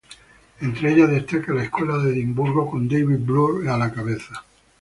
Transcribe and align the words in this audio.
Entre 0.61 0.93
ellas 0.93 1.11
destaca 1.11 1.53
la 1.53 1.61
Escuela 1.65 1.99
de 1.99 2.09
Edimburgo 2.13 2.67
con 2.71 2.87
David 2.87 3.19
Bloor 3.19 3.69
a 3.69 3.77
la 3.77 3.91
cabeza. 3.91 4.43